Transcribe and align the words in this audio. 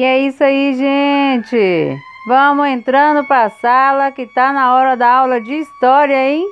E 0.00 0.02
é 0.02 0.18
isso 0.18 0.42
aí, 0.42 0.72
gente. 0.72 1.94
Vamos 2.26 2.66
entrando 2.68 3.22
para 3.28 3.44
a 3.44 3.50
sala 3.50 4.10
que 4.10 4.26
tá 4.26 4.50
na 4.50 4.74
hora 4.74 4.96
da 4.96 5.06
aula 5.06 5.38
de 5.38 5.52
história, 5.52 6.16
hein? 6.26 6.50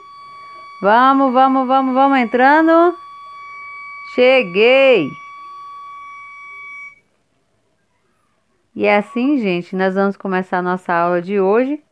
Vamos, 0.82 1.32
vamos, 1.32 1.66
vamos, 1.66 1.94
vamos 1.94 2.18
entrando. 2.18 2.94
Cheguei. 4.14 5.08
E 8.76 8.84
é 8.84 8.98
assim, 8.98 9.38
gente, 9.38 9.74
nós 9.74 9.94
vamos 9.94 10.18
começar 10.18 10.58
a 10.58 10.62
nossa 10.62 10.92
aula 10.92 11.22
de 11.22 11.40
hoje. 11.40 11.82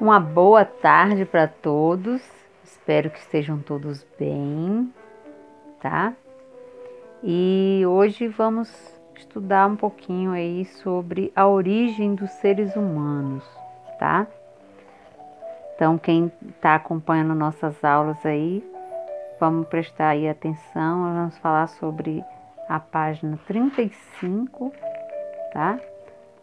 Uma 0.00 0.18
boa 0.18 0.64
tarde 0.64 1.24
para 1.24 1.46
todos. 1.46 2.20
Espero 2.64 3.08
que 3.08 3.20
estejam 3.20 3.60
todos 3.60 4.04
bem, 4.18 4.92
tá? 5.80 6.12
E 7.26 7.82
hoje 7.86 8.28
vamos 8.28 8.70
estudar 9.16 9.66
um 9.66 9.76
pouquinho 9.76 10.32
aí 10.32 10.66
sobre 10.66 11.32
a 11.34 11.48
origem 11.48 12.14
dos 12.14 12.30
seres 12.32 12.76
humanos, 12.76 13.42
tá? 13.98 14.26
Então, 15.74 15.96
quem 15.96 16.30
está 16.46 16.74
acompanhando 16.74 17.34
nossas 17.34 17.82
aulas 17.82 18.18
aí, 18.26 18.62
vamos 19.40 19.66
prestar 19.68 20.10
aí 20.10 20.28
atenção. 20.28 20.98
Nós 20.98 21.16
vamos 21.16 21.38
falar 21.38 21.66
sobre 21.68 22.22
a 22.68 22.78
página 22.78 23.38
35, 23.46 24.70
tá? 25.50 25.80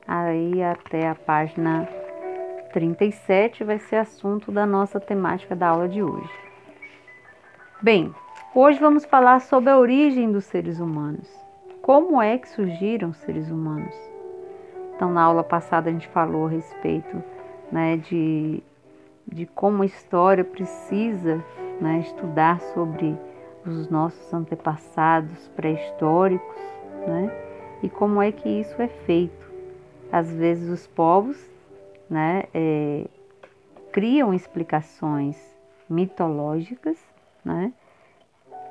Aí 0.08 0.64
até 0.64 1.10
a 1.10 1.14
página 1.14 1.88
37 2.73 3.64
vai 3.64 3.78
ser 3.78 3.98
assunto 3.98 4.52
da 4.52 4.66
nossa 4.66 5.00
temática 5.00 5.56
da 5.56 5.68
aula 5.68 5.88
de 5.88 6.02
hoje. 6.02 6.34
Bem, 7.84 8.12
Hoje 8.54 8.82
vamos 8.82 9.06
falar 9.06 9.40
sobre 9.40 9.70
a 9.70 9.80
origem 9.80 10.30
dos 10.30 10.44
seres 10.44 10.78
humanos. 10.78 11.26
Como 11.82 12.22
é 12.22 12.38
que 12.38 12.50
surgiram 12.50 13.12
os 13.12 13.18
seres 13.20 13.50
humanos? 13.50 13.96
Então, 14.94 15.10
na 15.10 15.22
aula 15.22 15.42
passada 15.42 15.90
a 15.90 15.94
gente 15.94 16.10
falou 16.10 16.48
a 16.48 16.50
respeito 16.50 17.24
né, 17.72 17.96
de, 17.96 18.62
de 19.26 19.46
como 19.46 19.84
a 19.84 19.86
história 19.86 20.44
precisa 20.44 21.42
né, 21.80 22.00
estudar 22.00 22.60
sobre 22.74 23.18
os 23.66 23.90
nossos 23.90 24.34
antepassados 24.34 25.48
pré-históricos, 25.56 26.58
né, 27.08 27.32
e 27.82 27.90
como 27.90 28.22
é 28.22 28.34
que 28.34 28.50
isso 28.50 28.82
é 28.82 28.90
feito. 28.90 29.50
Às 30.12 30.30
vezes 30.30 30.70
os 30.70 30.86
povos 30.88 31.42
né, 32.10 32.44
é, 32.54 33.06
criam 33.94 34.34
explicações 34.34 35.38
mitológicas, 35.90 36.98
né, 37.45 37.72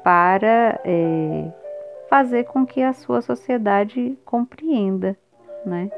para 0.02 0.80
é, 0.84 1.52
fazer 2.08 2.44
com 2.44 2.66
que 2.66 2.82
a 2.82 2.92
sua 2.92 3.20
sociedade 3.20 4.18
compreenda, 4.24 5.16
né? 5.64 5.90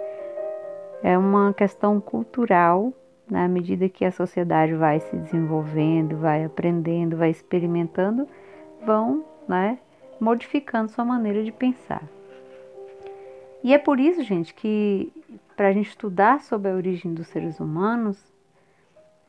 É 1.02 1.18
uma 1.18 1.52
questão 1.52 2.00
cultural, 2.00 2.92
na 3.28 3.48
medida 3.48 3.88
que 3.88 4.04
a 4.04 4.12
sociedade 4.12 4.74
vai 4.74 5.00
se 5.00 5.16
desenvolvendo, 5.16 6.18
vai 6.18 6.44
aprendendo, 6.44 7.16
vai 7.16 7.30
experimentando, 7.30 8.28
vão, 8.84 9.24
né, 9.48 9.78
modificando 10.20 10.90
sua 10.90 11.04
maneira 11.04 11.42
de 11.42 11.50
pensar. 11.50 12.02
E 13.64 13.72
é 13.72 13.78
por 13.78 13.98
isso, 13.98 14.22
gente, 14.22 14.52
que 14.52 15.12
para 15.56 15.68
a 15.68 15.72
gente 15.72 15.88
estudar 15.88 16.40
sobre 16.40 16.70
a 16.70 16.74
origem 16.74 17.14
dos 17.14 17.28
seres 17.28 17.58
humanos, 17.58 18.32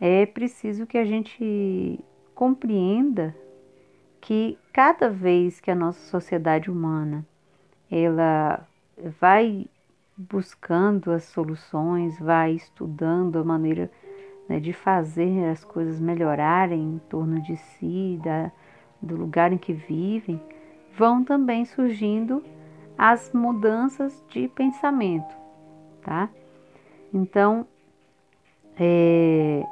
é 0.01 0.25
preciso 0.25 0.85
que 0.85 0.97
a 0.97 1.05
gente 1.05 1.99
compreenda 2.35 3.35
que 4.23 4.57
cada 4.71 5.09
vez 5.09 5.59
que 5.59 5.69
a 5.69 5.75
nossa 5.75 5.99
sociedade 6.07 6.71
humana 6.71 7.25
ela 7.91 8.65
vai 9.19 9.67
buscando 10.15 11.11
as 11.11 11.25
soluções, 11.25 12.17
vai 12.19 12.53
estudando 12.53 13.37
a 13.37 13.43
maneira 13.43 13.91
né, 14.47 14.61
de 14.61 14.71
fazer 14.71 15.49
as 15.49 15.65
coisas 15.65 15.99
melhorarem 15.99 16.81
em 16.81 17.01
torno 17.09 17.41
de 17.41 17.57
si, 17.57 18.17
da, 18.23 18.49
do 19.01 19.17
lugar 19.17 19.51
em 19.51 19.57
que 19.57 19.73
vivem, 19.73 20.41
vão 20.97 21.21
também 21.25 21.65
surgindo 21.65 22.41
as 22.97 23.33
mudanças 23.33 24.23
de 24.29 24.47
pensamento, 24.47 25.35
tá? 26.01 26.29
Então, 27.13 27.67
é, 28.79 29.63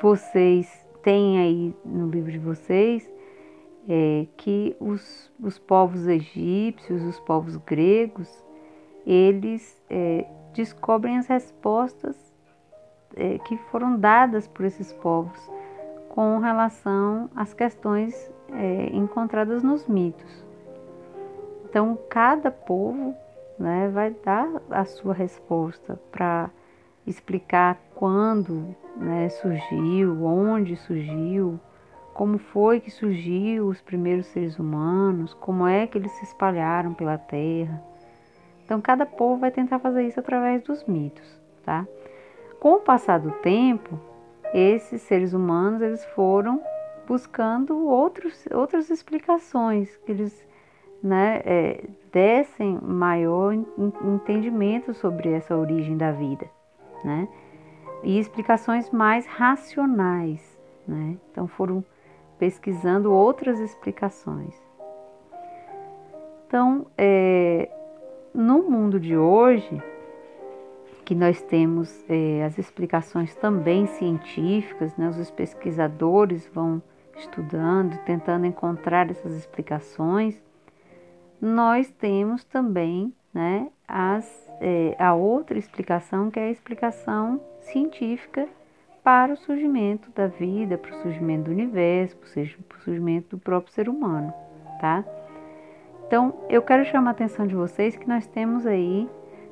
vocês 0.00 0.86
têm 1.02 1.40
aí 1.40 1.74
no 1.84 2.08
livro 2.08 2.30
de 2.30 2.38
vocês 2.38 3.10
é, 3.88 4.26
que 4.36 4.76
os, 4.78 5.30
os 5.40 5.58
povos 5.58 6.06
egípcios, 6.06 7.02
os 7.02 7.18
povos 7.20 7.56
gregos, 7.56 8.44
eles 9.06 9.82
é, 9.90 10.26
descobrem 10.52 11.18
as 11.18 11.26
respostas 11.26 12.16
é, 13.16 13.38
que 13.38 13.56
foram 13.70 13.98
dadas 13.98 14.46
por 14.46 14.64
esses 14.64 14.92
povos 14.92 15.38
com 16.08 16.38
relação 16.38 17.30
às 17.34 17.54
questões 17.54 18.30
é, 18.52 18.90
encontradas 18.92 19.62
nos 19.62 19.88
mitos. 19.88 20.44
Então, 21.64 21.98
cada 22.08 22.50
povo 22.50 23.14
né, 23.58 23.88
vai 23.88 24.10
dar 24.10 24.46
a 24.70 24.84
sua 24.84 25.14
resposta 25.14 25.98
para 26.10 26.50
explicar 27.06 27.80
quando 27.94 28.76
né, 28.96 29.28
surgiu, 29.30 30.22
onde 30.24 30.76
surgiu, 30.76 31.58
como 32.14 32.38
foi 32.38 32.80
que 32.80 32.90
surgiu 32.90 33.66
os 33.66 33.80
primeiros 33.80 34.26
seres 34.26 34.58
humanos, 34.58 35.34
como 35.34 35.66
é 35.66 35.86
que 35.86 35.96
eles 35.96 36.12
se 36.12 36.24
espalharam 36.24 36.92
pela 36.92 37.16
Terra. 37.16 37.82
Então, 38.64 38.80
cada 38.80 39.04
povo 39.06 39.40
vai 39.40 39.50
tentar 39.50 39.78
fazer 39.78 40.06
isso 40.06 40.20
através 40.20 40.62
dos 40.62 40.84
mitos, 40.84 41.40
tá? 41.64 41.86
Com 42.60 42.74
o 42.74 42.80
passar 42.80 43.18
do 43.18 43.30
tempo, 43.30 43.98
esses 44.54 45.02
seres 45.02 45.32
humanos 45.32 45.80
eles 45.80 46.04
foram 46.14 46.62
buscando 47.06 47.86
outros, 47.86 48.46
outras 48.52 48.90
explicações 48.90 49.96
que 49.98 50.12
eles 50.12 50.46
né, 51.02 51.42
é, 51.44 51.84
dessem 52.12 52.78
maior 52.80 53.52
entendimento 53.52 54.94
sobre 54.94 55.30
essa 55.32 55.56
origem 55.56 55.96
da 55.96 56.12
vida, 56.12 56.48
né? 57.04 57.26
E 58.04 58.18
explicações 58.18 58.90
mais 58.90 59.26
racionais, 59.26 60.58
né? 60.86 61.16
Então 61.30 61.48
foram 61.48 61.84
pesquisando 62.42 63.12
outras 63.12 63.60
explicações. 63.60 64.60
Então, 66.44 66.88
é, 66.98 67.70
no 68.34 68.64
mundo 68.68 68.98
de 68.98 69.16
hoje, 69.16 69.80
que 71.04 71.14
nós 71.14 71.40
temos 71.40 72.04
é, 72.08 72.42
as 72.42 72.58
explicações 72.58 73.32
também 73.36 73.86
científicas, 73.86 74.96
né, 74.96 75.08
os 75.08 75.30
pesquisadores 75.30 76.50
vão 76.52 76.82
estudando, 77.16 77.96
tentando 77.98 78.44
encontrar 78.44 79.08
essas 79.08 79.36
explicações, 79.36 80.42
nós 81.40 81.92
temos 81.92 82.42
também 82.42 83.14
né, 83.32 83.70
as, 83.86 84.52
é, 84.60 84.96
a 84.98 85.14
outra 85.14 85.56
explicação, 85.56 86.28
que 86.28 86.40
é 86.40 86.46
a 86.48 86.50
explicação 86.50 87.40
científica 87.60 88.48
para 89.02 89.32
o 89.32 89.36
surgimento 89.36 90.10
da 90.12 90.28
vida, 90.28 90.78
para 90.78 90.92
o 90.92 91.02
surgimento 91.02 91.44
do 91.44 91.50
universo, 91.50 92.16
para 92.16 92.78
o 92.78 92.82
surgimento 92.82 93.36
do 93.36 93.38
próprio 93.38 93.72
ser 93.72 93.88
humano, 93.88 94.32
tá? 94.80 95.04
Então, 96.06 96.34
eu 96.48 96.62
quero 96.62 96.84
chamar 96.84 97.10
a 97.10 97.12
atenção 97.12 97.46
de 97.46 97.54
vocês 97.54 97.96
que 97.96 98.06
nós 98.06 98.26
temos 98.26 98.66
aí 98.66 99.08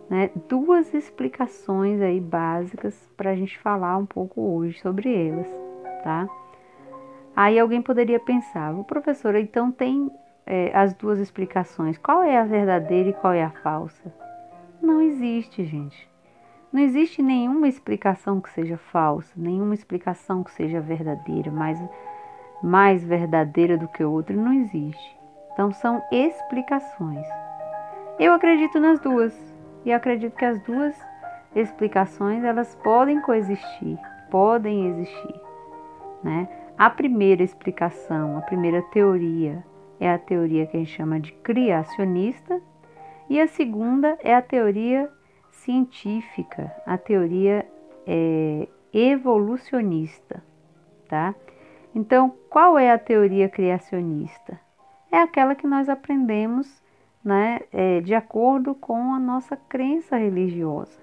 né, 0.08 0.30
duas 0.48 0.92
explicações 0.92 2.00
aí 2.00 2.20
básicas 2.20 3.08
para 3.16 3.30
a 3.30 3.34
gente 3.34 3.58
falar 3.58 3.96
um 3.96 4.04
pouco 4.04 4.40
hoje 4.40 4.78
sobre 4.80 5.12
elas, 5.28 5.48
tá? 6.04 6.28
Aí 7.34 7.58
alguém 7.58 7.80
poderia 7.80 8.20
pensar, 8.20 8.74
o 8.74 8.84
professor, 8.84 9.34
então 9.36 9.72
tem 9.72 10.10
é, 10.44 10.70
as 10.74 10.92
duas 10.94 11.18
explicações, 11.18 11.96
qual 11.96 12.22
é 12.22 12.36
a 12.36 12.44
verdadeira 12.44 13.10
e 13.10 13.14
qual 13.14 13.32
é 13.32 13.42
a 13.42 13.50
falsa? 13.50 14.12
Não 14.82 15.00
existe, 15.00 15.64
gente. 15.64 16.09
Não 16.72 16.80
existe 16.80 17.20
nenhuma 17.20 17.66
explicação 17.66 18.40
que 18.40 18.48
seja 18.50 18.76
falsa, 18.76 19.32
nenhuma 19.36 19.74
explicação 19.74 20.44
que 20.44 20.52
seja 20.52 20.80
verdadeira, 20.80 21.50
mais, 21.50 21.82
mais 22.62 23.02
verdadeira 23.02 23.76
do 23.76 23.88
que 23.88 24.04
outra, 24.04 24.36
não 24.36 24.52
existe. 24.52 25.18
Então 25.52 25.72
são 25.72 26.00
explicações. 26.12 27.26
Eu 28.20 28.32
acredito 28.32 28.78
nas 28.78 29.00
duas 29.00 29.34
e 29.84 29.92
acredito 29.92 30.36
que 30.36 30.44
as 30.44 30.60
duas 30.60 30.96
explicações 31.56 32.44
elas 32.44 32.76
podem 32.76 33.20
coexistir, 33.20 33.98
podem 34.30 34.86
existir, 34.86 35.40
né? 36.22 36.48
A 36.78 36.88
primeira 36.88 37.42
explicação, 37.42 38.38
a 38.38 38.42
primeira 38.42 38.80
teoria 38.92 39.64
é 39.98 40.10
a 40.10 40.18
teoria 40.18 40.66
que 40.66 40.76
a 40.76 40.80
gente 40.80 40.92
chama 40.92 41.18
de 41.18 41.32
criacionista 41.32 42.60
e 43.28 43.40
a 43.40 43.48
segunda 43.48 44.16
é 44.22 44.34
a 44.34 44.40
teoria 44.40 45.10
científica, 45.64 46.74
a 46.86 46.96
teoria 46.96 47.66
é, 48.06 48.68
evolucionista, 48.92 50.42
tá? 51.08 51.34
Então, 51.94 52.34
qual 52.48 52.78
é 52.78 52.90
a 52.90 52.98
teoria 52.98 53.48
criacionista? 53.48 54.58
É 55.10 55.18
aquela 55.18 55.54
que 55.54 55.66
nós 55.66 55.88
aprendemos 55.88 56.82
né, 57.24 57.60
é, 57.72 58.00
de 58.00 58.14
acordo 58.14 58.74
com 58.74 59.12
a 59.12 59.18
nossa 59.18 59.56
crença 59.56 60.16
religiosa. 60.16 60.98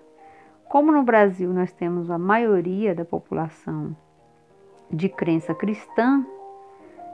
Como 0.67 0.91
no 0.91 1.03
Brasil 1.03 1.53
nós 1.53 1.71
temos 1.71 2.09
a 2.09 2.17
maioria 2.17 2.95
da 2.95 3.05
população 3.05 3.95
de 4.89 5.09
crença 5.09 5.53
cristã, 5.53 6.25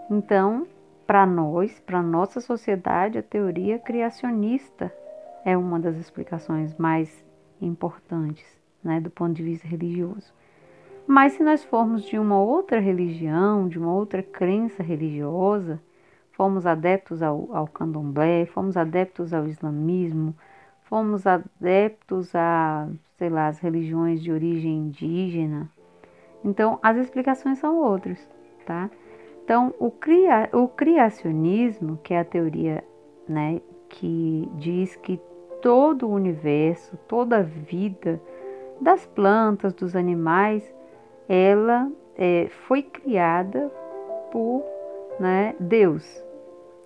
então, 0.10 0.68
para 1.08 1.26
nós, 1.26 1.80
para 1.80 2.02
nossa 2.02 2.40
sociedade, 2.40 3.18
a 3.18 3.24
teoria 3.24 3.80
criacionista 3.80 4.94
é 5.44 5.58
uma 5.58 5.80
das 5.80 5.98
explicações 5.98 6.76
mais 6.78 7.24
importantes, 7.66 8.46
né, 8.84 9.00
do 9.00 9.10
ponto 9.10 9.34
de 9.34 9.44
vista 9.44 9.68
religioso. 9.68 10.34
Mas 11.06 11.34
se 11.34 11.44
nós 11.44 11.64
formos 11.64 12.04
de 12.04 12.18
uma 12.18 12.40
outra 12.40 12.80
religião, 12.80 13.68
de 13.68 13.78
uma 13.78 13.94
outra 13.94 14.24
crença 14.24 14.82
religiosa, 14.82 15.82
fomos 16.32 16.66
adeptos 16.66 17.22
ao, 17.22 17.50
ao 17.56 17.68
candomblé, 17.68 18.46
fomos 18.46 18.78
adeptos 18.78 19.34
ao 19.34 19.48
islamismo, 19.48 20.34
fomos 20.84 21.26
adeptos 21.28 22.34
a, 22.36 22.88
sei 23.18 23.30
lá, 23.30 23.48
as 23.48 23.60
religiões 23.60 24.22
de 24.22 24.32
origem 24.32 24.78
indígena. 24.78 25.70
Então, 26.44 26.80
as 26.82 26.98
explicações 26.98 27.60
são 27.60 27.78
outras, 27.78 28.20
tá? 28.66 28.90
Então, 29.44 29.74
o, 29.78 29.92
cria, 29.92 30.50
o 30.54 30.68
criacionismo, 30.70 31.98
que 32.02 32.14
é 32.14 32.20
a 32.20 32.26
teoria 32.26 32.84
né, 33.28 33.62
que 33.90 34.50
diz 34.56 34.96
que 34.96 35.20
todo 35.64 36.10
o 36.10 36.12
universo, 36.12 36.98
toda 37.08 37.38
a 37.38 37.42
vida 37.42 38.22
das 38.82 39.06
plantas, 39.06 39.74
dos 39.74 39.96
animais, 39.96 40.62
ela 41.28 41.90
é, 42.18 42.50
foi 42.68 42.84
criada 42.84 43.72
por 44.30 44.62
né, 45.18 45.56
Deus. 45.58 46.04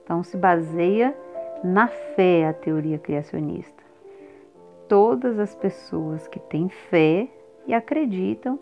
Então 0.04 0.22
se 0.22 0.38
baseia 0.38 1.18
na 1.64 1.88
fé 1.88 2.48
a 2.48 2.54
teoria 2.54 3.00
criacionista. 3.00 3.84
Todas 4.88 5.40
as 5.40 5.56
pessoas 5.56 6.28
que 6.28 6.40
têm 6.40 6.70
fé 6.70 7.28
e 7.66 7.74
acreditam 7.74 8.60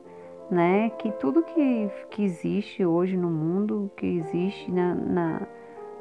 né, 0.50 0.92
que 0.92 1.12
tudo 1.12 1.44
que, 1.44 1.90
que 2.10 2.24
existe 2.24 2.86
hoje 2.86 3.18
no 3.18 3.30
mundo, 3.30 3.92
que 3.98 4.06
existe 4.06 4.72
na, 4.72 4.96
na, 4.96 5.42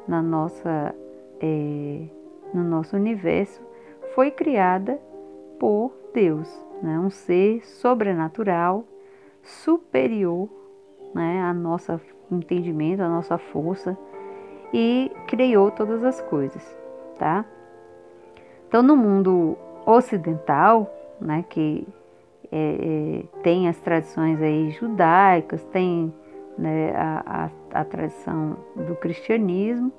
na 0.07 0.21
nossa, 0.21 0.95
é, 1.41 2.05
no 2.53 2.63
nosso 2.63 2.95
universo, 2.95 3.64
foi 4.15 4.31
criada 4.31 4.97
por 5.59 5.91
Deus, 6.13 6.49
né, 6.81 6.97
um 6.97 7.09
ser 7.09 7.63
sobrenatural, 7.65 8.85
superior 9.43 10.49
né, 11.13 11.41
a 11.41 11.53
nosso 11.53 11.99
entendimento, 12.31 13.03
a 13.03 13.09
nossa 13.09 13.37
força 13.37 13.97
e 14.73 15.11
criou 15.27 15.69
todas 15.69 16.03
as 16.03 16.21
coisas, 16.21 16.77
tá? 17.19 17.45
Então, 18.67 18.81
no 18.81 18.95
mundo 18.95 19.57
ocidental, 19.85 20.91
né, 21.19 21.43
que 21.47 21.87
é, 22.51 23.23
é, 23.37 23.41
tem 23.43 23.67
as 23.67 23.79
tradições 23.79 24.41
aí 24.41 24.71
judaicas, 24.71 25.63
tem 25.65 26.13
né, 26.57 26.93
a, 26.95 27.49
a, 27.73 27.81
a 27.81 27.85
tradição 27.85 28.57
do 28.75 28.95
cristianismo, 28.95 29.91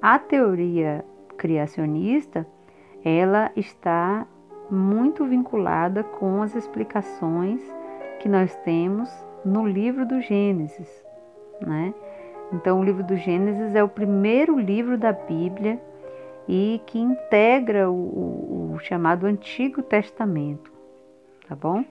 a 0.00 0.18
teoria 0.18 1.04
criacionista, 1.36 2.46
ela 3.04 3.50
está 3.56 4.26
muito 4.70 5.24
vinculada 5.24 6.02
com 6.02 6.42
as 6.42 6.54
explicações 6.54 7.60
que 8.20 8.28
nós 8.28 8.54
temos 8.64 9.08
no 9.44 9.66
livro 9.66 10.04
do 10.04 10.20
Gênesis, 10.20 11.04
né? 11.60 11.94
Então, 12.52 12.80
o 12.80 12.84
livro 12.84 13.02
do 13.02 13.16
Gênesis 13.16 13.74
é 13.74 13.82
o 13.82 13.88
primeiro 13.88 14.58
livro 14.58 14.96
da 14.96 15.12
Bíblia 15.12 15.80
e 16.48 16.80
que 16.86 16.98
integra 16.98 17.90
o, 17.90 18.74
o, 18.74 18.78
chamado 18.80 19.26
Antigo 19.26 19.82
Testamento, 19.82 20.70
tá 21.48 21.56
bom? 21.56 21.84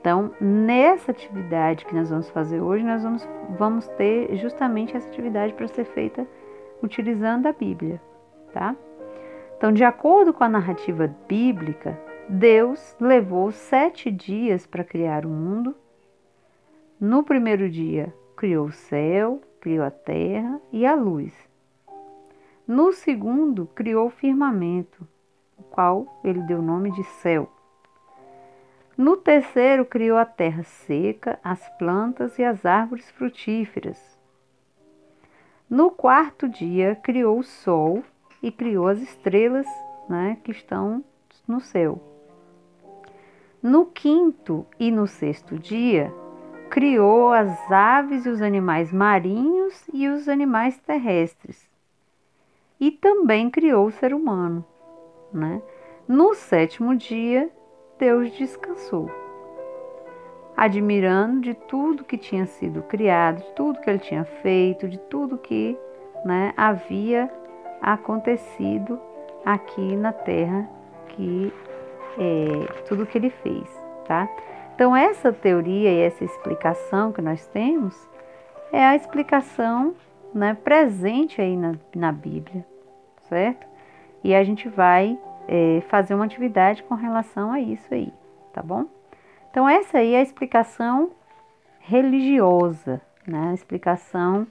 Então, 0.00 0.32
nessa 0.40 1.12
atividade 1.12 1.84
que 1.84 1.94
nós 1.94 2.10
vamos 2.10 2.28
fazer 2.30 2.60
hoje, 2.60 2.84
nós 2.84 3.02
vamos, 3.02 3.28
vamos 3.58 3.88
ter 3.88 4.36
justamente 4.36 4.96
essa 4.96 5.08
atividade 5.08 5.52
para 5.54 5.68
ser 5.68 5.84
feita 5.84 6.26
utilizando 6.82 7.46
a 7.46 7.52
Bíblia, 7.52 8.00
tá? 8.52 8.74
Então, 9.56 9.72
de 9.72 9.84
acordo 9.84 10.34
com 10.34 10.44
a 10.44 10.48
narrativa 10.48 11.14
bíblica, 11.26 11.98
Deus 12.28 12.94
levou 13.00 13.50
sete 13.50 14.10
dias 14.10 14.66
para 14.66 14.84
criar 14.84 15.24
o 15.24 15.30
mundo. 15.30 15.74
No 17.00 17.22
primeiro 17.22 17.68
dia, 17.70 18.12
criou 18.36 18.66
o 18.66 18.72
céu, 18.72 19.40
criou 19.60 19.84
a 19.84 19.90
terra 19.90 20.60
e 20.70 20.84
a 20.84 20.94
luz. 20.94 21.32
No 22.66 22.92
segundo, 22.92 23.66
criou 23.74 24.08
o 24.08 24.10
firmamento, 24.10 25.06
o 25.56 25.62
qual 25.62 26.20
ele 26.22 26.42
deu 26.42 26.58
o 26.58 26.62
nome 26.62 26.90
de 26.90 27.04
céu. 27.04 27.50
No 28.96 29.16
terceiro, 29.16 29.86
criou 29.86 30.18
a 30.18 30.24
terra 30.26 30.64
seca, 30.64 31.38
as 31.42 31.66
plantas 31.78 32.38
e 32.38 32.44
as 32.44 32.66
árvores 32.66 33.10
frutíferas. 33.10 34.18
No 35.68 35.90
quarto 35.90 36.48
dia, 36.48 36.94
criou 36.96 37.38
o 37.38 37.42
sol 37.42 38.02
e 38.42 38.50
criou 38.50 38.88
as 38.88 39.00
estrelas 39.00 39.66
né, 40.08 40.38
que 40.44 40.50
estão 40.50 41.04
no 41.46 41.60
céu. 41.60 42.00
No 43.62 43.86
quinto 43.86 44.66
e 44.78 44.90
no 44.90 45.06
sexto 45.06 45.58
dia, 45.58 46.12
criou 46.70 47.32
as 47.32 47.70
aves 47.70 48.26
e 48.26 48.28
os 48.28 48.42
animais 48.42 48.92
marinhos 48.92 49.84
e 49.92 50.08
os 50.08 50.28
animais 50.28 50.78
terrestres. 50.78 51.68
E 52.78 52.90
também 52.90 53.50
criou 53.50 53.86
o 53.86 53.92
ser 53.92 54.12
humano. 54.12 54.64
Né? 55.32 55.60
No 56.06 56.34
sétimo 56.34 56.94
dia, 56.94 57.50
Deus 57.98 58.30
descansou, 58.32 59.10
admirando 60.56 61.40
de 61.40 61.54
tudo 61.54 62.04
que 62.04 62.18
tinha 62.18 62.46
sido 62.46 62.82
criado, 62.82 63.38
de 63.38 63.50
tudo 63.54 63.80
que 63.80 63.88
ele 63.88 63.98
tinha 63.98 64.24
feito, 64.24 64.86
de 64.86 64.98
tudo 64.98 65.38
que 65.38 65.76
né, 66.24 66.52
havia 66.56 67.30
acontecido 67.80 69.00
aqui 69.44 69.96
na 69.96 70.12
terra 70.12 70.68
que 71.08 71.52
é, 72.18 72.82
tudo 72.88 73.06
que 73.06 73.18
ele 73.18 73.30
fez, 73.30 73.68
tá? 74.06 74.28
Então 74.74 74.94
essa 74.94 75.32
teoria 75.32 75.90
e 75.90 76.00
essa 76.00 76.24
explicação 76.24 77.12
que 77.12 77.22
nós 77.22 77.46
temos 77.46 77.94
é 78.72 78.84
a 78.84 78.94
explicação 78.94 79.94
né, 80.34 80.54
presente 80.54 81.40
aí 81.40 81.56
na, 81.56 81.74
na 81.94 82.12
Bíblia, 82.12 82.66
certo? 83.28 83.66
E 84.22 84.34
a 84.34 84.44
gente 84.44 84.68
vai 84.68 85.18
é, 85.48 85.82
fazer 85.88 86.14
uma 86.14 86.24
atividade 86.24 86.82
com 86.82 86.94
relação 86.94 87.52
a 87.52 87.60
isso 87.60 87.92
aí, 87.92 88.12
tá 88.52 88.62
bom? 88.62 88.86
Então 89.50 89.68
essa 89.68 89.98
aí 89.98 90.14
é 90.14 90.18
a 90.18 90.22
explicação 90.22 91.10
religiosa, 91.80 93.00
né? 93.26 93.50
A 93.50 93.54
explicação, 93.54 94.46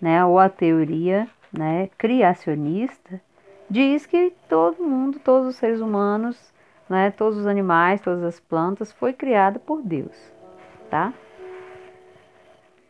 né, 0.00 0.24
ou 0.24 0.38
a 0.38 0.48
teoria, 0.48 1.28
né, 1.52 1.88
criacionista 1.98 3.20
diz 3.68 4.06
que 4.06 4.32
todo 4.48 4.82
mundo, 4.82 5.18
todos 5.18 5.48
os 5.48 5.56
seres 5.56 5.80
humanos 5.80 6.52
né, 6.88 7.10
todos 7.10 7.38
os 7.38 7.46
animais, 7.46 8.00
todas 8.00 8.24
as 8.24 8.40
plantas, 8.40 8.90
foi 8.92 9.12
criada 9.12 9.58
por 9.58 9.82
Deus, 9.82 10.16
tá? 10.90 11.12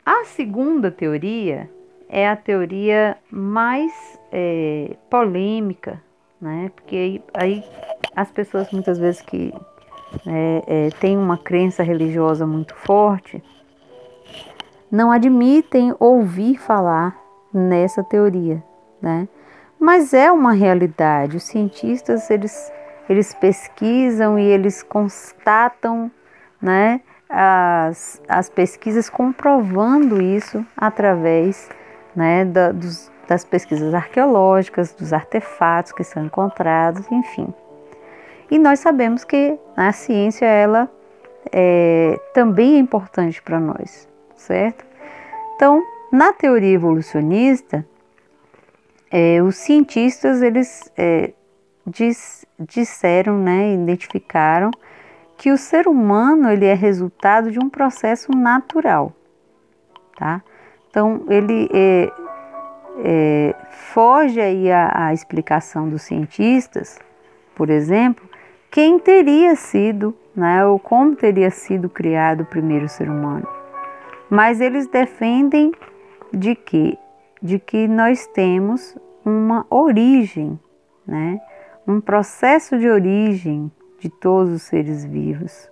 A 0.07 0.25
segunda 0.25 0.91
teoria 0.91 1.69
é 2.09 2.29
a 2.29 2.37
teoria 2.37 3.19
mais 3.31 3.93
é, 4.33 4.97
polêmica, 5.11 6.00
né? 6.41 6.71
Porque 6.75 6.97
aí, 6.97 7.23
aí, 7.35 7.65
as 8.15 8.31
pessoas 8.31 8.71
muitas 8.71 8.99
vezes 8.99 9.21
que 9.21 9.53
é, 10.27 10.62
é, 10.67 10.91
têm 11.00 11.19
uma 11.19 11.37
crença 11.37 11.83
religiosa 11.83 12.47
muito 12.47 12.75
forte 12.75 13.43
não 14.91 15.12
admitem 15.12 15.95
ouvir 16.00 16.57
falar 16.57 17.18
nessa 17.52 18.02
teoria, 18.02 18.62
né? 19.00 19.28
Mas 19.78 20.12
é 20.12 20.31
uma 20.31 20.52
realidade. 20.52 21.37
Os 21.37 21.45
cientistas 21.45 22.31
eles 22.31 22.73
eles 23.09 23.33
pesquisam 23.33 24.38
e 24.38 24.45
eles 24.45 24.83
constatam, 24.83 26.11
né, 26.61 27.00
as, 27.28 28.21
as 28.28 28.50
pesquisas 28.50 29.09
comprovando 29.09 30.21
isso 30.21 30.64
através 30.76 31.69
né, 32.14 32.45
da, 32.45 32.73
dos, 32.73 33.11
das 33.26 33.45
pesquisas 33.45 33.95
arqueológicas, 33.95 34.93
dos 34.93 35.12
artefatos 35.12 35.93
que 35.93 36.05
são 36.05 36.25
encontrados, 36.25 37.11
enfim. 37.11 37.52
E 38.50 38.59
nós 38.59 38.81
sabemos 38.81 39.25
que 39.25 39.59
a 39.76 39.93
ciência 39.93 40.47
ela 40.47 40.90
é, 41.52 42.19
também 42.35 42.76
é 42.76 42.78
importante 42.78 43.43
para 43.43 43.61
nós, 43.61 44.09
certo? 44.35 44.85
Então, 45.55 45.83
na 46.11 46.33
teoria 46.33 46.75
evolucionista, 46.75 47.87
é, 49.11 49.43
os 49.43 49.57
cientistas 49.57 50.43
eles 50.43 50.91
é, 50.97 51.33
diz, 51.87 52.47
disseram, 52.59 53.38
né, 53.38 53.75
identificaram 53.75 54.71
que 55.37 55.50
o 55.50 55.57
ser 55.57 55.87
humano 55.87 56.50
ele 56.50 56.67
é 56.67 56.75
resultado 56.75 57.50
de 57.50 57.59
um 57.59 57.69
processo 57.69 58.33
natural, 58.33 59.12
tá? 60.17 60.43
Então 60.91 61.25
ele 61.29 61.69
é, 61.73 62.12
é, 63.05 63.55
foge 63.71 64.41
aí 64.41 64.71
a, 64.71 65.07
a 65.07 65.15
explicação 65.15 65.88
dos 65.88 66.03
cientistas, 66.03 66.99
por 67.55 67.71
exemplo, 67.71 68.29
quem 68.71 68.99
teria 68.99 69.55
sido, 69.55 70.15
né, 70.35 70.65
ou 70.65 70.79
como 70.79 71.15
teria 71.15 71.50
sido 71.50 71.88
criado 71.88 72.43
o 72.43 72.47
primeiro 72.47 72.88
ser 72.88 73.09
humano. 73.09 73.47
Mas 74.29 74.61
eles 74.61 74.87
defendem 74.87 75.73
de 76.33 76.55
que, 76.55 76.99
de 77.43 77.59
que 77.59 77.89
nós 77.89 78.27
temos 78.27 78.97
uma 79.25 79.67
origem, 79.71 80.59
né, 81.07 81.41
um 81.87 82.01
processo 82.01 82.79
de 82.79 82.89
origem 82.89 83.71
de 83.99 84.09
todos 84.09 84.53
os 84.53 84.63
seres 84.63 85.05
vivos. 85.05 85.71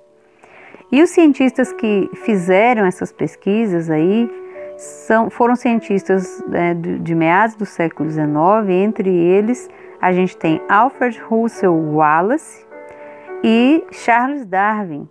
E 0.91 1.03
os 1.03 1.11
cientistas 1.11 1.73
que 1.73 2.09
fizeram 2.15 2.87
essas 2.87 3.13
pesquisas 3.13 3.91
aí 3.91 4.31
são, 4.77 5.31
foram 5.31 5.57
cientistas 5.57 6.43
né, 6.47 6.75
de, 6.75 6.99
de 6.99 7.15
meados 7.15 7.57
do 7.57 7.67
século 7.67 8.11
XIX, 8.11 8.27
entre 8.71 9.11
eles 9.11 9.69
a 10.01 10.13
gente 10.13 10.37
tem 10.37 10.61
Alfred 10.69 11.19
Russel 11.21 11.75
Wallace 11.75 12.67
e 13.43 13.85
Charles 13.91 14.45
Darwin, 14.45 15.09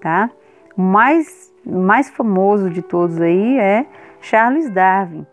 tá? 0.00 0.30
O 0.76 0.82
mais, 0.82 1.52
mais 1.64 2.08
famoso 2.10 2.70
de 2.70 2.82
todos 2.82 3.20
aí 3.20 3.58
é 3.58 3.86
Charles 4.24 4.70
Darwin. 4.70 5.26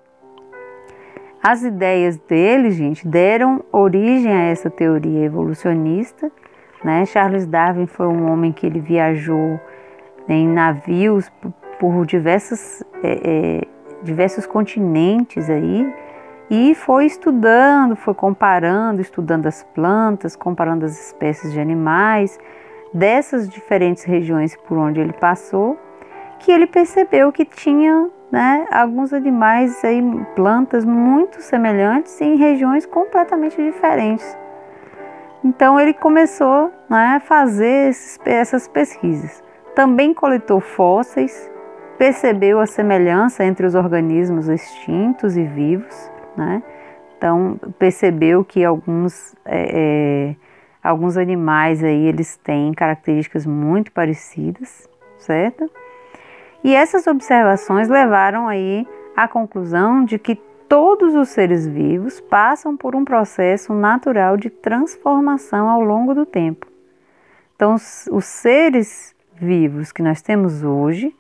As 1.41 1.63
ideias 1.63 2.17
dele, 2.17 2.71
gente, 2.71 3.07
deram 3.07 3.63
origem 3.71 4.29
a 4.29 4.41
essa 4.41 4.69
teoria 4.69 5.24
evolucionista. 5.24 6.29
Né? 6.83 7.05
Charles 7.05 7.45
Darwin 7.45 7.88
foi 7.88 8.07
um 8.07 8.29
homem 8.29 8.51
que 8.51 8.65
ele 8.65 8.81
viajou 8.81 9.57
em 10.27 10.45
navios 10.45 11.31
por, 11.79 12.05
diversas, 12.05 12.83
é, 13.01 13.19
é, 13.24 13.62
diversos 14.03 14.45
continentes 14.45 15.50
aí 15.50 15.89
e 16.50 16.75
foi 16.75 17.05
estudando, 17.05 17.95
foi 17.95 18.13
comparando, 18.13 19.00
estudando 19.00 19.48
as 19.48 19.63
plantas, 19.63 20.36
comparando 20.36 20.83
as 20.83 21.07
espécies 21.07 21.53
de 21.53 21.62
animais 21.62 22.38
dessas 22.93 23.48
diferentes 23.48 24.03
regiões 24.03 24.53
por 24.67 24.77
onde 24.77 25.00
ele 25.00 25.13
passou, 25.13 25.79
que 26.39 26.51
ele 26.51 26.67
percebeu 26.67 27.31
que 27.31 27.45
tinha 27.45 28.10
né, 28.31 28.65
alguns 28.71 29.11
animais 29.13 29.83
aí, 29.83 30.01
plantas 30.35 30.85
muito 30.85 31.41
semelhantes 31.41 32.19
em 32.21 32.35
regiões 32.35 32.85
completamente 32.85 33.61
diferentes. 33.61 34.38
Então 35.43 35.79
ele 35.79 35.93
começou 35.93 36.71
né, 36.89 37.15
a 37.15 37.19
fazer 37.19 37.89
esses, 37.89 38.19
essas 38.25 38.67
pesquisas. 38.67 39.43
Também 39.75 40.13
coletou 40.13 40.59
fósseis, 40.59 41.51
percebeu 41.97 42.59
a 42.59 42.65
semelhança 42.65 43.43
entre 43.43 43.65
os 43.65 43.75
organismos 43.75 44.47
extintos 44.47 45.35
e 45.35 45.43
vivos 45.43 46.11
né? 46.35 46.63
Então 47.17 47.59
percebeu 47.77 48.43
que 48.43 48.63
alguns, 48.63 49.35
é, 49.45 50.31
é, 50.31 50.35
alguns 50.83 51.17
animais 51.17 51.83
aí 51.83 52.07
eles 52.07 52.38
têm 52.38 52.73
características 52.73 53.45
muito 53.45 53.91
parecidas, 53.91 54.89
certo? 55.17 55.69
E 56.63 56.75
essas 56.75 57.07
observações 57.07 57.89
levaram 57.89 58.47
aí 58.47 58.87
à 59.15 59.27
conclusão 59.27 60.05
de 60.05 60.19
que 60.19 60.35
todos 60.69 61.15
os 61.15 61.29
seres 61.29 61.67
vivos 61.67 62.21
passam 62.21 62.77
por 62.77 62.95
um 62.95 63.03
processo 63.03 63.73
natural 63.73 64.37
de 64.37 64.49
transformação 64.49 65.69
ao 65.69 65.81
longo 65.81 66.13
do 66.13 66.25
tempo. 66.25 66.67
Então, 67.55 67.75
os, 67.75 68.25
seres 68.25 69.15
vivos 69.35 69.91
que 69.91 70.01
nós 70.01 70.21
temos 70.21 70.63
hoje 70.63 71.15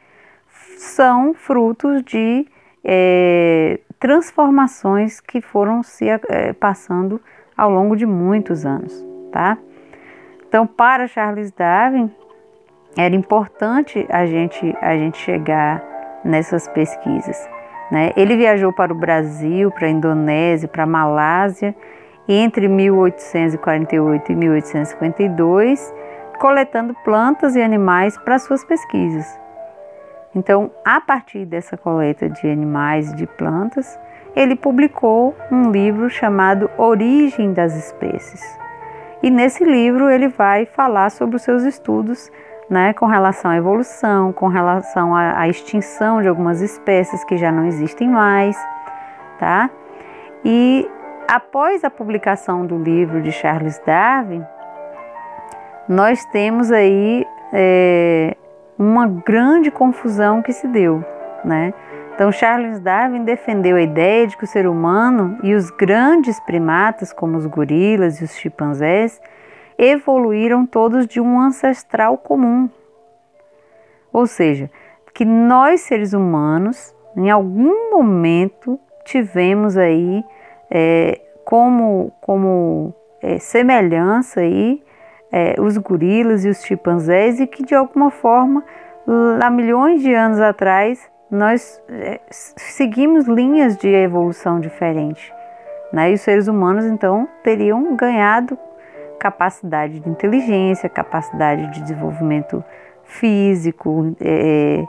são 0.77 1.33
frutos 1.33 2.01
de 2.03 2.47
é, 2.83 3.79
transformações 3.99 5.19
que 5.19 5.41
foram 5.41 5.83
se 5.83 6.07
é, 6.07 6.53
passando 6.53 7.21
ao 7.55 7.69
longo 7.69 7.95
de 7.95 8.05
muitos 8.05 8.65
anos, 8.65 9.05
tá? 9.31 9.57
Então, 10.47 10.65
para 10.65 11.07
Charles 11.07 11.51
Darwin, 11.51 12.11
era 12.97 13.15
importante 13.15 14.05
a 14.09 14.25
gente, 14.25 14.75
a 14.81 14.95
gente 14.97 15.17
chegar 15.17 15.83
nessas 16.23 16.67
pesquisas. 16.69 17.49
Né? 17.91 18.11
Ele 18.15 18.35
viajou 18.35 18.73
para 18.73 18.93
o 18.93 18.95
Brasil, 18.95 19.71
para 19.71 19.87
a 19.87 19.89
Indonésia, 19.89 20.67
para 20.67 20.83
a 20.83 20.87
Malásia, 20.87 21.75
entre 22.27 22.67
1848 22.67 24.31
e 24.31 24.35
1852, 24.35 25.93
coletando 26.39 26.95
plantas 27.03 27.55
e 27.55 27.61
animais 27.61 28.17
para 28.17 28.39
suas 28.39 28.63
pesquisas. 28.63 29.39
Então, 30.33 30.71
a 30.85 31.01
partir 31.01 31.45
dessa 31.45 31.75
coleta 31.75 32.29
de 32.29 32.49
animais 32.49 33.11
e 33.11 33.15
de 33.15 33.27
plantas, 33.27 33.99
ele 34.33 34.55
publicou 34.55 35.35
um 35.51 35.71
livro 35.71 36.09
chamado 36.09 36.69
Origem 36.77 37.51
das 37.51 37.75
Espécies. 37.75 38.41
E 39.21 39.29
nesse 39.29 39.63
livro 39.63 40.09
ele 40.09 40.29
vai 40.29 40.65
falar 40.65 41.11
sobre 41.11 41.35
os 41.35 41.41
seus 41.41 41.63
estudos 41.63 42.31
né, 42.71 42.93
com 42.93 43.05
relação 43.05 43.51
à 43.51 43.57
evolução, 43.57 44.31
com 44.31 44.47
relação 44.47 45.13
à, 45.13 45.41
à 45.41 45.47
extinção 45.49 46.21
de 46.21 46.29
algumas 46.29 46.61
espécies 46.61 47.21
que 47.25 47.35
já 47.35 47.51
não 47.51 47.65
existem 47.65 48.07
mais, 48.07 48.57
tá? 49.37 49.69
E 50.45 50.89
após 51.27 51.83
a 51.83 51.89
publicação 51.89 52.65
do 52.65 52.77
livro 52.81 53.21
de 53.21 53.29
Charles 53.29 53.77
Darwin, 53.85 54.41
nós 55.89 56.23
temos 56.27 56.71
aí 56.71 57.27
é, 57.51 58.37
uma 58.79 59.05
grande 59.05 59.69
confusão 59.69 60.41
que 60.41 60.53
se 60.53 60.65
deu, 60.65 61.03
né? 61.43 61.73
Então 62.15 62.31
Charles 62.31 62.79
Darwin 62.79 63.25
defendeu 63.25 63.75
a 63.75 63.81
ideia 63.81 64.27
de 64.27 64.37
que 64.37 64.45
o 64.45 64.47
ser 64.47 64.65
humano 64.65 65.37
e 65.43 65.53
os 65.53 65.69
grandes 65.71 66.39
primatas, 66.39 67.11
como 67.11 67.37
os 67.37 67.45
gorilas 67.45 68.21
e 68.21 68.23
os 68.23 68.33
chimpanzés, 68.33 69.19
evoluíram 69.77 70.65
todos 70.65 71.07
de 71.07 71.19
um 71.19 71.39
ancestral 71.39 72.17
comum. 72.17 72.69
Ou 74.11 74.27
seja, 74.27 74.69
que 75.13 75.25
nós 75.25 75.81
seres 75.81 76.13
humanos, 76.13 76.95
em 77.15 77.29
algum 77.29 77.91
momento, 77.91 78.79
tivemos 79.05 79.77
aí 79.77 80.23
é, 80.69 81.19
como, 81.43 82.11
como 82.21 82.93
é, 83.21 83.37
semelhança 83.39 84.41
aí 84.41 84.81
é, 85.31 85.55
os 85.59 85.77
gorilas 85.77 86.43
e 86.43 86.49
os 86.49 86.63
chimpanzés 86.63 87.39
e 87.39 87.47
que 87.47 87.63
de 87.63 87.73
alguma 87.73 88.11
forma, 88.11 88.63
há 89.41 89.49
milhões 89.49 90.01
de 90.01 90.13
anos 90.13 90.39
atrás, 90.39 91.09
nós 91.29 91.81
é, 91.89 92.19
seguimos 92.29 93.25
linhas 93.25 93.77
de 93.77 93.87
evolução 93.87 94.59
diferente. 94.59 95.33
Né? 95.93 96.11
E 96.11 96.13
os 96.13 96.21
seres 96.21 96.47
humanos 96.47 96.85
então 96.85 97.27
teriam 97.43 97.95
ganhado 97.95 98.57
capacidade 99.21 99.99
de 99.99 100.09
inteligência, 100.09 100.89
capacidade 100.89 101.67
de 101.67 101.81
desenvolvimento 101.81 102.63
físico, 103.03 104.15
é, 104.19 104.83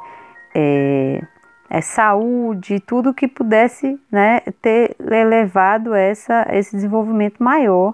é, 0.54 1.22
é, 1.68 1.80
saúde, 1.82 2.80
tudo 2.80 3.12
que 3.12 3.28
pudesse 3.28 4.00
né, 4.10 4.40
ter 4.62 4.96
levado 4.98 5.94
essa, 5.94 6.46
esse 6.50 6.74
desenvolvimento 6.74 7.42
maior 7.42 7.92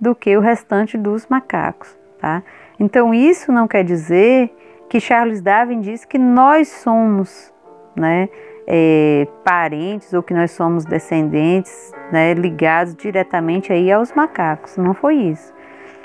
do 0.00 0.14
que 0.14 0.36
o 0.36 0.40
restante 0.40 0.96
dos 0.96 1.26
macacos. 1.26 1.98
Tá? 2.20 2.44
Então, 2.78 3.12
isso 3.12 3.50
não 3.50 3.66
quer 3.66 3.82
dizer 3.82 4.54
que 4.88 5.00
Charles 5.00 5.40
Darwin 5.40 5.80
diz 5.80 6.04
que 6.04 6.18
nós 6.18 6.68
somos 6.68 7.52
né, 7.96 8.28
é, 8.64 9.26
parentes 9.44 10.12
ou 10.12 10.22
que 10.22 10.34
nós 10.34 10.52
somos 10.52 10.84
descendentes 10.84 11.92
né, 12.12 12.32
ligados 12.34 12.94
diretamente 12.94 13.72
aí 13.72 13.90
aos 13.90 14.12
macacos. 14.12 14.76
Não 14.76 14.94
foi 14.94 15.16
isso. 15.16 15.52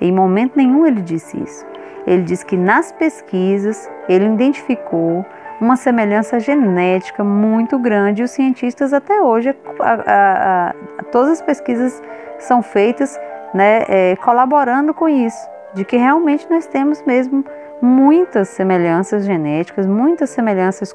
Em 0.01 0.11
momento 0.11 0.55
nenhum 0.55 0.85
ele 0.85 1.01
disse 1.01 1.41
isso. 1.41 1.65
Ele 2.05 2.23
disse 2.23 2.45
que 2.45 2.57
nas 2.57 2.91
pesquisas 2.91 3.89
ele 4.07 4.25
identificou 4.25 5.25
uma 5.59 5.75
semelhança 5.75 6.39
genética 6.39 7.23
muito 7.23 7.79
grande 7.79 8.21
e 8.21 8.25
os 8.25 8.31
cientistas 8.31 8.93
até 8.93 9.21
hoje, 9.21 9.55
a, 9.79 9.93
a, 9.93 10.69
a, 10.69 11.03
todas 11.11 11.31
as 11.31 11.41
pesquisas 11.41 12.01
são 12.39 12.61
feitas 12.61 13.19
né, 13.53 13.83
é, 13.87 14.15
colaborando 14.17 14.93
com 14.93 15.07
isso, 15.07 15.49
de 15.73 15.85
que 15.85 15.95
realmente 15.97 16.47
nós 16.49 16.67
temos 16.67 17.01
mesmo 17.03 17.43
muitas 17.81 18.49
semelhanças 18.49 19.25
genéticas, 19.25 19.85
muitas 19.85 20.29
semelhanças 20.29 20.93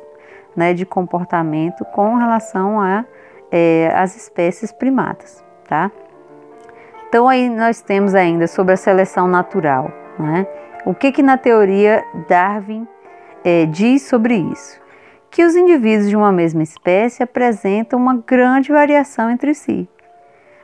né, 0.54 0.75
de 0.75 0.85
comportamento 0.85 1.85
com 1.87 2.16
relação 2.16 2.80
a 2.80 3.04
é, 3.50 3.92
espécies 4.04 4.73
primatas, 4.73 5.45
tá? 5.69 5.90
Então 7.10 7.28
aí 7.28 7.48
nós 7.48 7.82
temos 7.82 8.14
ainda 8.14 8.46
sobre 8.46 8.72
a 8.72 8.76
seleção 8.76 9.26
natural, 9.26 9.90
né? 10.16 10.46
O 10.86 10.94
que 10.94 11.10
que 11.10 11.24
na 11.24 11.36
teoria 11.36 12.04
Darwin 12.28 12.86
é, 13.42 13.66
diz 13.66 14.02
sobre 14.02 14.36
isso? 14.36 14.80
Que 15.28 15.44
os 15.44 15.56
indivíduos 15.56 16.08
de 16.08 16.14
uma 16.14 16.30
mesma 16.30 16.62
espécie 16.62 17.20
apresentam 17.20 17.98
uma 17.98 18.14
grande 18.14 18.70
variação 18.70 19.28
entre 19.28 19.54
si. 19.54 19.88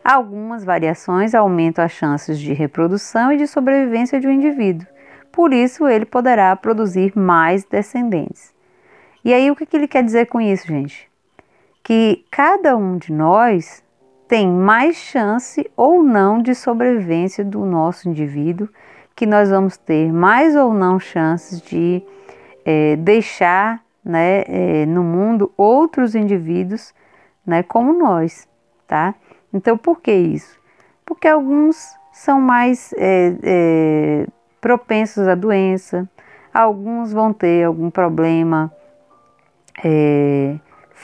Algumas 0.04 0.64
variações 0.64 1.34
aumentam 1.34 1.84
as 1.84 1.90
chances 1.90 2.38
de 2.38 2.52
reprodução 2.52 3.32
e 3.32 3.38
de 3.38 3.48
sobrevivência 3.48 4.20
de 4.20 4.28
um 4.28 4.30
indivíduo. 4.30 4.86
Por 5.32 5.52
isso, 5.52 5.88
ele 5.88 6.06
poderá 6.06 6.54
produzir 6.54 7.12
mais 7.18 7.64
descendentes. 7.64 8.54
E 9.24 9.34
aí, 9.34 9.50
o 9.50 9.56
que, 9.56 9.66
que 9.66 9.76
ele 9.76 9.88
quer 9.88 10.04
dizer 10.04 10.26
com 10.26 10.40
isso, 10.40 10.68
gente? 10.68 11.10
Que 11.82 12.24
cada 12.30 12.76
um 12.76 12.96
de 12.98 13.12
nós 13.12 13.84
tem 14.28 14.48
mais 14.48 14.96
chance 14.96 15.68
ou 15.76 16.02
não 16.02 16.42
de 16.42 16.54
sobrevivência 16.54 17.44
do 17.44 17.64
nosso 17.64 18.08
indivíduo, 18.08 18.68
que 19.14 19.24
nós 19.24 19.50
vamos 19.50 19.76
ter 19.76 20.12
mais 20.12 20.56
ou 20.56 20.74
não 20.74 20.98
chances 20.98 21.60
de 21.60 22.02
é, 22.64 22.96
deixar 22.96 23.82
né, 24.04 24.44
é, 24.46 24.86
no 24.86 25.02
mundo 25.02 25.52
outros 25.56 26.14
indivíduos 26.14 26.92
né, 27.46 27.62
como 27.62 27.92
nós, 27.92 28.48
tá? 28.86 29.14
Então, 29.52 29.78
por 29.78 30.00
que 30.00 30.12
isso? 30.12 30.58
Porque 31.04 31.28
alguns 31.28 31.94
são 32.12 32.40
mais 32.40 32.92
é, 32.98 34.26
propensos 34.60 35.28
à 35.28 35.34
doença, 35.34 36.08
alguns 36.52 37.12
vão 37.12 37.32
ter 37.32 37.64
algum 37.64 37.88
problema 37.90 38.72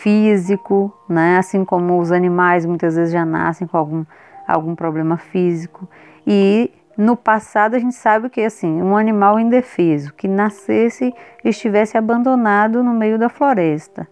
físico, 0.02 0.92
né? 1.08 1.38
assim 1.38 1.64
como 1.64 2.00
os 2.00 2.10
animais 2.10 2.66
muitas 2.66 2.96
vezes 2.96 3.12
já 3.12 3.24
nascem 3.24 3.68
com 3.68 3.76
algum, 3.76 4.04
algum 4.48 4.74
problema 4.74 5.16
físico. 5.16 5.88
E 6.26 6.72
no 6.96 7.16
passado 7.16 7.76
a 7.76 7.78
gente 7.78 7.94
sabe 7.94 8.28
que 8.28 8.40
assim, 8.40 8.82
um 8.82 8.96
animal 8.96 9.38
indefeso 9.38 10.12
que 10.12 10.26
nascesse 10.26 11.14
e 11.44 11.48
estivesse 11.48 11.96
abandonado 11.96 12.82
no 12.82 12.92
meio 12.92 13.16
da 13.16 13.28
floresta, 13.28 14.08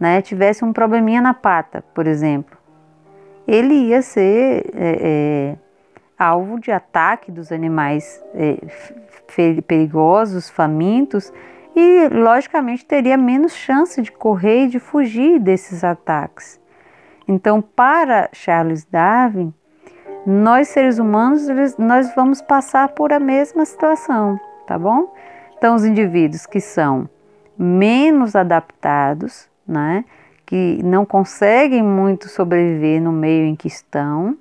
né? 0.00 0.22
tivesse 0.22 0.64
um 0.64 0.72
probleminha 0.72 1.20
na 1.20 1.34
pata, 1.34 1.84
por 1.94 2.06
exemplo, 2.06 2.56
ele 3.46 3.74
ia 3.74 4.00
ser 4.00 4.70
é, 4.74 4.98
é, 5.00 5.56
alvo 6.18 6.58
de 6.58 6.70
ataque 6.70 7.30
dos 7.30 7.52
animais 7.52 8.22
é, 8.34 8.56
perigosos, 9.66 10.48
famintos, 10.48 11.30
e 11.80 12.08
logicamente 12.08 12.84
teria 12.84 13.16
menos 13.16 13.54
chance 13.54 14.02
de 14.02 14.10
correr 14.10 14.64
e 14.64 14.68
de 14.68 14.80
fugir 14.80 15.38
desses 15.38 15.84
ataques. 15.84 16.60
Então, 17.28 17.62
para 17.62 18.28
Charles 18.32 18.84
Darwin, 18.84 19.54
nós 20.26 20.68
seres 20.68 20.98
humanos 20.98 21.46
nós 21.78 22.12
vamos 22.16 22.42
passar 22.42 22.88
por 22.88 23.12
a 23.12 23.20
mesma 23.20 23.64
situação, 23.64 24.40
tá 24.66 24.76
bom? 24.76 25.14
Então, 25.56 25.76
os 25.76 25.84
indivíduos 25.84 26.46
que 26.46 26.60
são 26.60 27.08
menos 27.56 28.34
adaptados, 28.34 29.48
né, 29.66 30.04
que 30.44 30.80
não 30.82 31.06
conseguem 31.06 31.82
muito 31.82 32.28
sobreviver 32.28 33.00
no 33.00 33.12
meio 33.12 33.46
em 33.46 33.54
que 33.54 33.68
estão, 33.68 34.36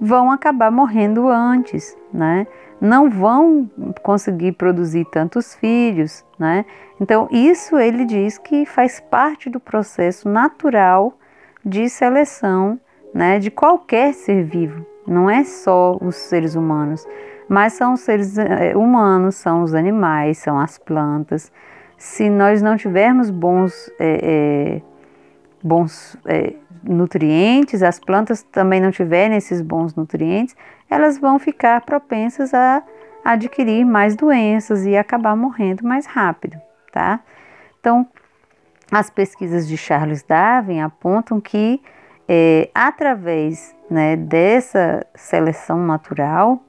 vão 0.00 0.32
acabar 0.32 0.72
morrendo 0.72 1.28
antes, 1.28 1.96
né? 2.12 2.44
Não 2.82 3.08
vão 3.08 3.70
conseguir 4.02 4.52
produzir 4.52 5.04
tantos 5.04 5.54
filhos, 5.54 6.24
né? 6.36 6.64
Então, 7.00 7.28
isso 7.30 7.78
ele 7.78 8.04
diz 8.04 8.38
que 8.38 8.66
faz 8.66 8.98
parte 8.98 9.48
do 9.48 9.60
processo 9.60 10.28
natural 10.28 11.16
de 11.64 11.88
seleção, 11.88 12.76
né, 13.14 13.38
de 13.38 13.52
qualquer 13.52 14.12
ser 14.12 14.42
vivo. 14.42 14.84
Não 15.06 15.30
é 15.30 15.44
só 15.44 15.96
os 16.00 16.16
seres 16.16 16.56
humanos, 16.56 17.06
mas 17.48 17.74
são 17.74 17.92
os 17.92 18.00
seres 18.00 18.36
eh, 18.36 18.76
humanos, 18.76 19.36
são 19.36 19.62
os 19.62 19.74
animais, 19.74 20.38
são 20.38 20.58
as 20.58 20.76
plantas. 20.76 21.52
Se 21.96 22.28
nós 22.28 22.62
não 22.62 22.76
tivermos 22.76 23.30
bons 23.30 23.88
é, 24.00 24.80
é, 24.80 24.82
bons 25.62 26.16
é, 26.26 26.54
nutrientes, 26.82 27.82
as 27.82 27.98
plantas 27.98 28.42
também 28.42 28.80
não 28.80 28.90
tiverem 28.90 29.36
esses 29.36 29.60
bons 29.60 29.94
nutrientes, 29.94 30.56
elas 30.90 31.18
vão 31.18 31.38
ficar 31.38 31.80
propensas 31.82 32.52
a 32.52 32.82
adquirir 33.24 33.84
mais 33.84 34.16
doenças 34.16 34.84
e 34.84 34.96
acabar 34.96 35.36
morrendo 35.36 35.84
mais 35.84 36.06
rápido, 36.06 36.60
tá? 36.92 37.20
Então, 37.80 38.06
as 38.90 39.08
pesquisas 39.08 39.66
de 39.66 39.76
Charles 39.76 40.22
Darwin 40.22 40.80
apontam 40.80 41.40
que 41.40 41.80
é, 42.28 42.68
através 42.74 43.74
né, 43.90 44.16
dessa 44.16 45.04
seleção 45.14 45.84
natural, 45.84 46.62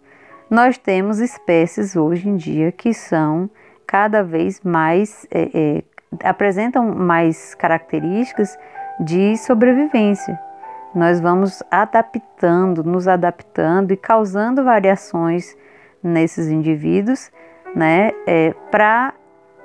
nós 0.50 0.78
temos 0.78 1.20
espécies 1.20 1.96
hoje 1.96 2.30
em 2.30 2.36
dia 2.36 2.72
que 2.72 2.94
são 2.94 3.50
cada 3.86 4.24
vez 4.24 4.62
mais 4.62 5.28
é, 5.32 5.50
é, 5.54 5.84
apresentam 6.24 6.94
mais 6.94 7.56
características 7.56 8.58
de 9.00 9.38
sobrevivência. 9.38 10.40
Nós 10.94 11.20
vamos 11.20 11.64
adaptando, 11.72 12.84
nos 12.84 13.08
adaptando 13.08 13.92
e 13.92 13.98
causando 13.98 14.64
variações 14.64 15.58
nesses 16.04 16.48
indivíduos, 16.48 17.32
né, 17.76 18.12
é, 18.28 18.54
para 18.70 19.14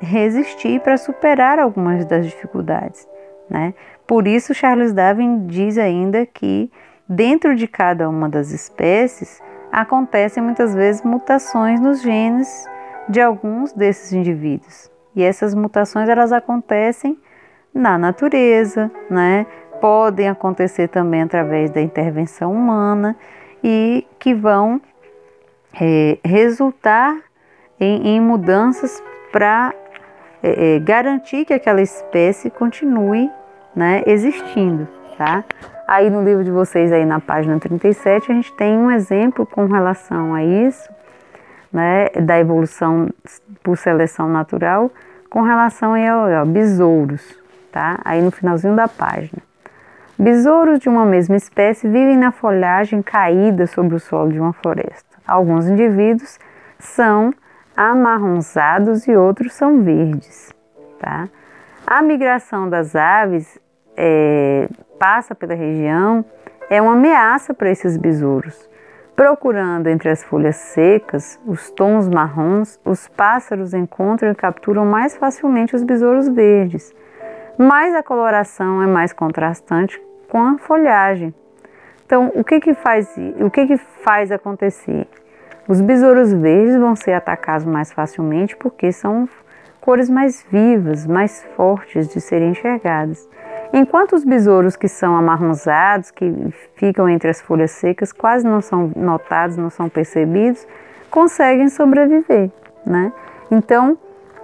resistir, 0.00 0.80
para 0.80 0.96
superar 0.96 1.58
algumas 1.58 2.04
das 2.06 2.24
dificuldades, 2.24 3.06
né? 3.50 3.74
Por 4.06 4.26
isso 4.26 4.54
Charles 4.54 4.92
Darwin 4.92 5.46
diz 5.46 5.76
ainda 5.76 6.24
que 6.24 6.70
dentro 7.06 7.54
de 7.54 7.66
cada 7.66 8.08
uma 8.08 8.28
das 8.28 8.50
espécies 8.50 9.42
acontecem 9.70 10.42
muitas 10.42 10.74
vezes 10.74 11.02
mutações 11.02 11.80
nos 11.80 12.00
genes 12.00 12.66
de 13.08 13.20
alguns 13.20 13.72
desses 13.72 14.12
indivíduos. 14.12 14.90
E 15.14 15.22
essas 15.22 15.54
mutações 15.54 16.08
elas 16.08 16.32
acontecem 16.32 17.18
na 17.78 17.96
natureza, 17.96 18.90
né? 19.08 19.46
Podem 19.80 20.28
acontecer 20.28 20.88
também 20.88 21.22
através 21.22 21.70
da 21.70 21.80
intervenção 21.80 22.52
humana 22.52 23.16
e 23.62 24.06
que 24.18 24.34
vão 24.34 24.80
é, 25.80 26.18
resultar 26.24 27.16
em, 27.78 28.16
em 28.16 28.20
mudanças 28.20 29.02
para 29.30 29.72
é, 30.42 30.76
é, 30.76 30.78
garantir 30.80 31.44
que 31.44 31.54
aquela 31.54 31.80
espécie 31.80 32.50
continue 32.50 33.30
né, 33.74 34.02
existindo, 34.06 34.88
tá? 35.16 35.44
Aí 35.86 36.10
no 36.10 36.22
livro 36.22 36.44
de 36.44 36.50
vocês, 36.50 36.92
aí 36.92 37.04
na 37.04 37.20
página 37.20 37.58
37, 37.58 38.30
a 38.30 38.34
gente 38.34 38.52
tem 38.54 38.76
um 38.76 38.90
exemplo 38.90 39.46
com 39.46 39.66
relação 39.66 40.34
a 40.34 40.42
isso, 40.42 40.90
né, 41.72 42.08
da 42.20 42.38
evolução 42.38 43.08
por 43.62 43.76
seleção 43.78 44.28
natural, 44.28 44.90
com 45.30 45.42
relação 45.42 45.94
ao, 45.94 46.32
ao 46.32 46.46
besouros, 46.46 47.37
tá? 47.72 47.98
Aí 48.04 48.20
no 48.22 48.30
finalzinho 48.30 48.74
da 48.74 48.88
página. 48.88 49.42
Besouros 50.18 50.80
de 50.80 50.88
uma 50.88 51.06
mesma 51.06 51.36
espécie 51.36 51.86
vivem 51.86 52.16
na 52.16 52.32
folhagem 52.32 53.00
caída 53.02 53.66
sobre 53.68 53.94
o 53.94 54.00
solo 54.00 54.32
de 54.32 54.40
uma 54.40 54.52
floresta. 54.52 55.16
Alguns 55.24 55.68
indivíduos 55.68 56.38
são 56.78 57.32
amarronzados 57.76 59.06
e 59.06 59.14
outros 59.14 59.52
são 59.52 59.80
verdes, 59.82 60.52
tá? 60.98 61.28
A 61.86 62.02
migração 62.02 62.68
das 62.68 62.96
aves 62.96 63.60
é, 63.96 64.68
passa 64.98 65.34
pela 65.36 65.54
região 65.54 66.24
é 66.68 66.82
uma 66.82 66.94
ameaça 66.94 67.54
para 67.54 67.70
esses 67.70 67.96
besouros. 67.96 68.68
Procurando 69.14 69.86
entre 69.86 70.08
as 70.08 70.24
folhas 70.24 70.56
secas 70.56 71.40
os 71.46 71.70
tons 71.70 72.08
marrons, 72.08 72.80
os 72.84 73.06
pássaros 73.06 73.72
encontram 73.72 74.32
e 74.32 74.34
capturam 74.34 74.84
mais 74.84 75.16
facilmente 75.16 75.76
os 75.76 75.84
besouros 75.84 76.28
verdes 76.28 76.92
mas 77.58 77.94
a 77.94 78.02
coloração 78.02 78.80
é 78.80 78.86
mais 78.86 79.12
contrastante 79.12 80.00
com 80.28 80.38
a 80.38 80.58
folhagem. 80.58 81.34
Então, 82.06 82.30
o 82.34 82.44
que 82.44 82.60
que 82.60 82.72
faz, 82.72 83.12
o 83.40 83.50
que 83.50 83.66
que 83.66 83.76
faz 83.76 84.30
acontecer? 84.30 85.06
Os 85.68 85.80
besouros 85.80 86.32
verdes 86.32 86.76
vão 86.78 86.96
ser 86.96 87.12
atacados 87.12 87.66
mais 87.66 87.92
facilmente 87.92 88.56
porque 88.56 88.92
são 88.92 89.28
cores 89.80 90.08
mais 90.08 90.46
vivas, 90.50 91.06
mais 91.06 91.44
fortes 91.56 92.08
de 92.08 92.20
serem 92.20 92.50
enxergadas. 92.50 93.28
Enquanto 93.72 94.14
os 94.14 94.24
besouros 94.24 94.76
que 94.76 94.88
são 94.88 95.16
amarronzados, 95.16 96.10
que 96.10 96.32
ficam 96.76 97.08
entre 97.08 97.28
as 97.28 97.40
folhas 97.40 97.72
secas, 97.72 98.12
quase 98.12 98.46
não 98.46 98.62
são 98.62 98.90
notados, 98.96 99.58
não 99.58 99.68
são 99.68 99.88
percebidos, 99.88 100.66
conseguem 101.10 101.68
sobreviver, 101.68 102.50
né? 102.86 103.12
Então, 103.50 103.98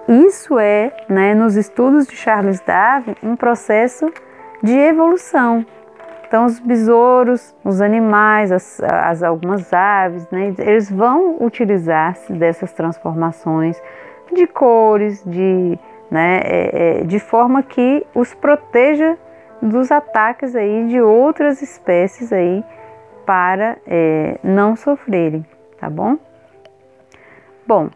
isso 0.09 0.59
é, 0.59 0.93
né, 1.09 1.35
nos 1.35 1.57
estudos 1.57 2.07
de 2.07 2.17
Charles 2.17 2.61
Darwin, 2.61 3.14
um 3.23 3.37
processo 3.37 4.12
de 4.62 4.77
evolução. 4.77 5.64
Então, 6.27 6.47
os 6.47 6.59
besouros, 6.59 7.55
os 7.64 7.81
animais, 7.81 8.51
as, 8.51 8.81
as 8.83 9.23
algumas 9.23 9.73
aves, 9.73 10.29
né, 10.31 10.55
eles 10.59 10.90
vão 10.90 11.37
utilizar-se 11.40 12.33
dessas 12.33 12.73
transformações 12.73 13.81
de 14.33 14.47
cores, 14.47 15.23
de, 15.25 15.79
né, 16.11 16.40
é, 16.45 17.01
é, 17.01 17.05
de 17.05 17.19
forma 17.19 17.62
que 17.62 18.05
os 18.14 18.35
proteja 18.35 19.17
dos 19.62 19.90
ataques 19.90 20.55
aí 20.55 20.87
de 20.88 21.01
outras 21.01 21.62
espécies 21.62 22.33
aí 22.33 22.64
para 23.25 23.79
é, 23.87 24.38
não 24.43 24.77
sofrerem, 24.77 25.47
tá 25.79 25.88
bom? 25.88 26.19
Bom, 27.67 27.88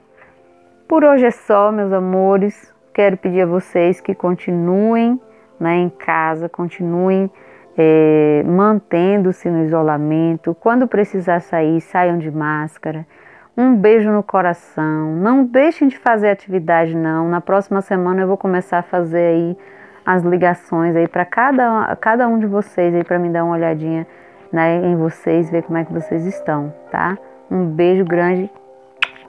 por 0.88 1.04
hoje 1.04 1.26
é 1.26 1.30
só, 1.30 1.70
meus 1.70 1.92
amores. 1.92 2.74
Quero 2.94 3.18
pedir 3.18 3.42
a 3.42 3.46
vocês 3.46 4.00
que 4.00 4.14
continuem 4.14 5.20
né, 5.60 5.76
em 5.76 5.90
casa, 5.90 6.48
continuem 6.48 7.30
é, 7.76 8.42
mantendo-se 8.46 9.50
no 9.50 9.62
isolamento. 9.64 10.56
Quando 10.58 10.88
precisar 10.88 11.40
sair, 11.40 11.80
saiam 11.82 12.18
de 12.18 12.30
máscara. 12.30 13.06
Um 13.54 13.76
beijo 13.76 14.10
no 14.10 14.22
coração. 14.22 15.14
Não 15.16 15.44
deixem 15.44 15.88
de 15.88 15.98
fazer 15.98 16.30
atividade, 16.30 16.96
não. 16.96 17.28
Na 17.28 17.40
próxima 17.40 17.82
semana 17.82 18.22
eu 18.22 18.26
vou 18.26 18.38
começar 18.38 18.78
a 18.78 18.82
fazer 18.82 19.34
aí 19.34 19.58
as 20.06 20.22
ligações 20.22 20.96
aí 20.96 21.06
para 21.06 21.26
cada, 21.26 21.94
cada 21.96 22.26
um 22.26 22.38
de 22.38 22.46
vocês 22.46 22.94
aí 22.94 23.04
para 23.04 23.18
me 23.18 23.28
dar 23.28 23.44
uma 23.44 23.54
olhadinha 23.54 24.06
né, 24.50 24.76
em 24.86 24.96
vocês, 24.96 25.50
ver 25.50 25.64
como 25.64 25.76
é 25.76 25.84
que 25.84 25.92
vocês 25.92 26.24
estão, 26.24 26.72
tá? 26.90 27.18
Um 27.50 27.66
beijo 27.66 28.06
grande. 28.06 28.50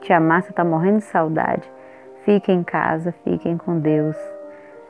Tia 0.00 0.18
Márcia 0.20 0.52
tá 0.52 0.64
morrendo 0.64 0.98
de 0.98 1.04
saudade. 1.04 1.70
Fiquem 2.24 2.60
em 2.60 2.62
casa, 2.64 3.14
fiquem 3.24 3.56
com 3.56 3.78
Deus. 3.78 4.16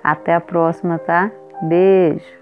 Até 0.03 0.35
a 0.35 0.41
próxima, 0.41 0.99
tá? 0.99 1.31
Beijo. 1.63 2.40